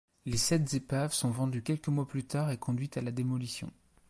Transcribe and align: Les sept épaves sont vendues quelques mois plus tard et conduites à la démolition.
Les 0.25 0.37
sept 0.37 0.73
épaves 0.73 1.13
sont 1.13 1.29
vendues 1.29 1.61
quelques 1.61 1.89
mois 1.89 2.07
plus 2.07 2.23
tard 2.23 2.49
et 2.49 2.57
conduites 2.57 2.97
à 2.97 3.01
la 3.03 3.11
démolition. 3.11 3.71